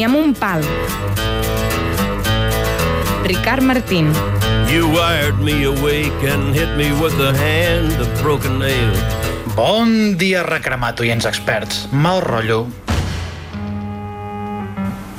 [0.00, 0.62] ni amb un pal.
[3.26, 4.08] Ricard Martín.
[4.72, 8.96] You wired me awake and hit me with the hand of broken nail.
[9.54, 11.84] Bon dia, recremat, oients experts.
[11.92, 12.64] Mal rotllo.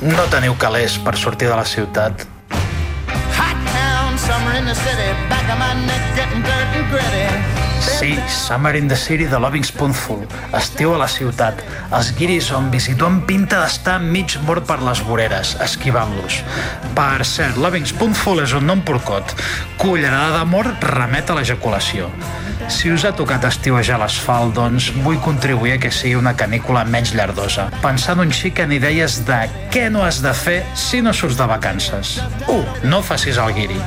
[0.01, 2.25] No teniu calés per sortir de la ciutat.
[3.37, 7.60] Hot town, summer in the city, back of my neck getting dirt and gritty.
[7.81, 10.27] Sí, Summer in the City de Loving Spoonful.
[10.53, 11.63] Estiu a la ciutat.
[11.89, 12.51] Els guiris
[12.97, 16.43] tu amb pinta d'estar mig mort per les voreres, esquivant-los.
[16.93, 19.33] Per cert, Loving Spoonful és un nom porcot.
[19.81, 22.11] Cullerada d'amor remet a l'ejaculació.
[22.69, 27.15] Si us ha tocat estiuejar l'asfalt, doncs vull contribuir a que sigui una canícula menys
[27.17, 29.41] llardosa, pensant un xic en idees de
[29.73, 32.19] què no has de fer si no surts de vacances.
[32.47, 32.85] 1.
[32.85, 33.81] No facis el guiri.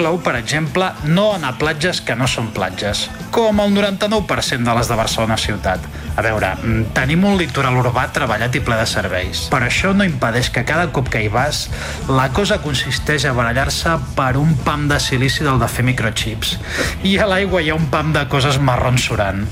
[0.00, 3.02] Inclou, per exemple, no anar a platges que no són platges,
[3.34, 5.84] com el 99% de les de Barcelona ciutat.
[6.16, 10.04] A veure, mm, tenim un litoral urbà treballat i ple de serveis, però això no
[10.04, 11.68] impedeix que cada cop que hi vas
[12.08, 16.56] la cosa consisteix a barallar-se per un pam de silici del de fer microchips.
[17.02, 19.46] I a l'aigua hi ha un pam de coses marrons surant.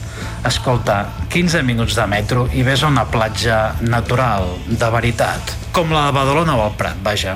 [0.46, 6.06] Escolta, 15 minuts de metro i ves a una platja natural, de veritat, com la
[6.06, 7.34] de Badalona o el Prat, vaja.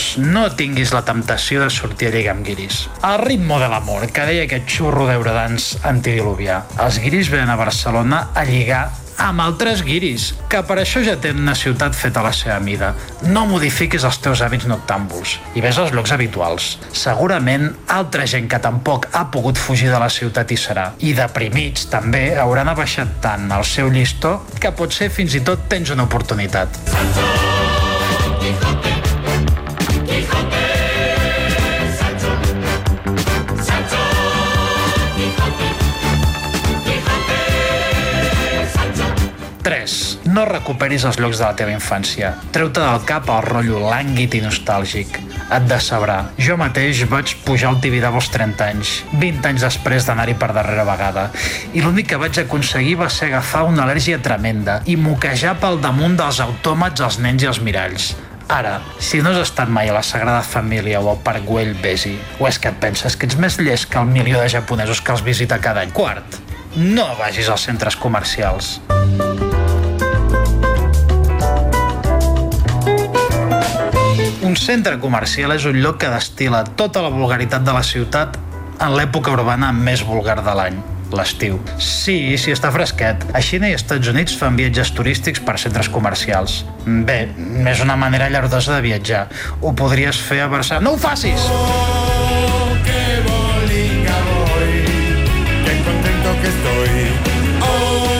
[0.00, 2.86] Dos, no tinguis la temptació de sortir a lligar amb guiris.
[3.04, 6.62] El ritmo de l'amor, que deia aquest xurro d'eurodans antidiluvià.
[6.80, 8.86] Els guiris venen a Barcelona a lligar
[9.20, 12.94] amb altres guiris, que per això ja tenen una ciutat feta a la seva mida.
[13.28, 16.70] No modifiquis els teus hàbits noctàmbuls i ves als llocs habituals.
[16.96, 20.94] Segurament altra gent que tampoc ha pogut fugir de la ciutat hi serà.
[21.04, 25.92] I deprimits també hauran abaixat tant el seu llistó que potser fins i tot tens
[25.92, 26.80] una oportunitat.
[28.40, 28.89] Tres,
[40.30, 42.32] no recuperis els llocs de la teva infància.
[42.54, 45.18] Treu-te del cap el rotllo lànguid i nostàlgic.
[45.50, 46.20] Et decebrà.
[46.38, 50.86] Jo mateix vaig pujar al Tibidabo als 30 anys, 20 anys després d'anar-hi per darrera
[50.86, 51.28] vegada.
[51.74, 56.18] I l'únic que vaig aconseguir va ser agafar una al·lèrgia tremenda i moquejar pel damunt
[56.20, 58.12] dels autòmats, els nens i els miralls.
[58.50, 62.16] Ara, si no has estat mai a la Sagrada Família o al Parc Güell, vés-hi.
[62.42, 65.14] O és que et penses que ets més llest que el milió de japonesos que
[65.14, 65.94] els visita cada any?
[65.94, 66.40] Quart,
[66.74, 68.78] no vagis als centres comercials.
[74.50, 78.34] Un centre comercial és un lloc que destila tota la vulgaritat de la ciutat
[78.82, 80.80] en l'època urbana més vulgar de l'any
[81.14, 81.60] l'estiu.
[81.78, 83.22] Sí, sí, està fresquet.
[83.30, 86.64] A Xina i als Estats Units fan viatges turístics per centres comercials.
[86.82, 87.20] Bé,
[87.70, 89.28] és una manera llardosa de viatjar.
[89.60, 90.82] Ho podries fer a Barcelona.
[90.88, 91.46] No ho facis!
[91.46, 94.74] Oh, qué bolinga voy,
[95.66, 97.06] qué contento que estoy.
[97.70, 98.19] Oh,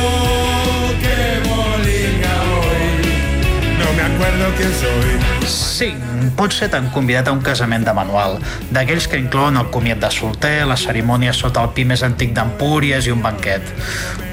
[4.30, 5.46] acuerdo quién soy.
[5.46, 6.36] 5.
[6.36, 8.38] Pots ser tan convidat a un casament de manual,
[8.70, 13.08] d'aquells que inclouen el comiat de solter, la cerimònia sota el pi més antic d'Empúries
[13.08, 13.74] i un banquet.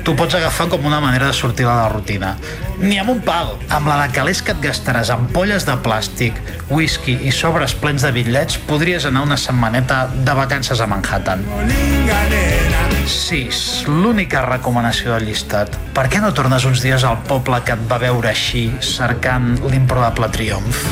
[0.07, 2.29] Tu pots agafar com una manera de sortir de la rutina.
[2.79, 3.49] Ni amb un pal!
[3.75, 6.39] Amb la de calés que et gastaràs amb polles de plàstic,
[6.71, 11.43] whisky i sobres plens de bitllets, podries anar una setmaneta de vacances a Manhattan.
[11.51, 13.61] Bolinga nena, 6.
[13.91, 15.75] L'única recomanació del llistat.
[15.91, 20.31] Per què no tornes uns dies al poble que et va veure així, cercant l'improbable
[20.31, 20.87] triomf?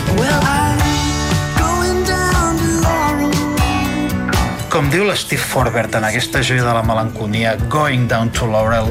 [4.75, 8.90] Com diu l'Steve Forbert en aquesta joia de la melanconia Going Down to Laurel,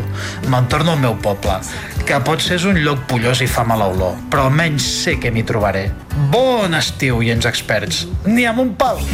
[0.49, 1.59] me'n torno al meu poble,
[2.09, 5.45] que potser és un lloc pollós i fa mala olor, però almenys sé que m'hi
[5.45, 5.91] trobaré.
[6.33, 8.07] Bon estiu, i ens experts.
[8.25, 9.05] Ni amb un pal!